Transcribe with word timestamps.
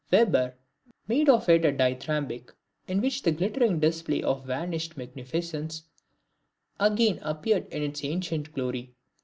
Weber 0.11 0.55
made 1.07 1.29
of 1.29 1.47
it 1.47 1.63
a 1.63 1.71
Dithyrambic, 1.71 2.49
in 2.87 3.01
which 3.01 3.21
the 3.21 3.31
glittering 3.31 3.79
display 3.79 4.23
of 4.23 4.47
vanished 4.47 4.97
magnificence 4.97 5.83
again 6.79 7.19
appeared 7.21 7.67
in 7.67 7.83
its 7.83 8.03
ancient 8.03 8.51
glory. 8.51 8.95